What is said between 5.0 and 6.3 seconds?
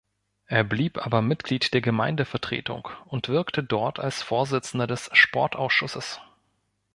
Sportausschusses.